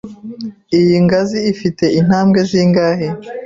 Iyi 0.77 0.95
ngazi 1.05 1.39
ifite 1.51 1.85
intambwe 1.99 2.39
zingahe? 2.49 3.07